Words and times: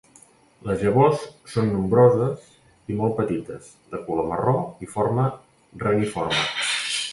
Les 0.67 0.85
llavors 0.85 1.25
són 1.55 1.69
nombroses 1.73 2.47
i 2.93 2.97
molt 3.03 3.15
petites, 3.21 3.69
de 3.93 4.01
color 4.09 4.27
marró 4.33 4.57
i 4.87 4.91
forma 4.97 5.29
reniforme. 5.87 6.45